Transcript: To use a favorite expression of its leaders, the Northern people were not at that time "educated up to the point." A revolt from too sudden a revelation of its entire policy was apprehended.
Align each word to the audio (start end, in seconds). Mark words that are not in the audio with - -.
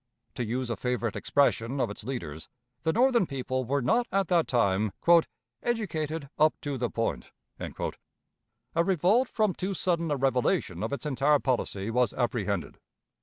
To 0.33 0.43
use 0.43 0.71
a 0.71 0.75
favorite 0.75 1.15
expression 1.15 1.79
of 1.79 1.91
its 1.91 2.03
leaders, 2.03 2.49
the 2.81 2.91
Northern 2.91 3.27
people 3.27 3.65
were 3.65 3.83
not 3.83 4.07
at 4.11 4.29
that 4.29 4.47
time 4.47 4.93
"educated 5.61 6.27
up 6.39 6.55
to 6.61 6.75
the 6.79 6.89
point." 6.89 7.31
A 7.59 8.83
revolt 8.83 9.29
from 9.29 9.53
too 9.53 9.75
sudden 9.75 10.09
a 10.09 10.15
revelation 10.17 10.81
of 10.81 10.91
its 10.91 11.05
entire 11.05 11.37
policy 11.37 11.91
was 11.91 12.15
apprehended. 12.15 12.79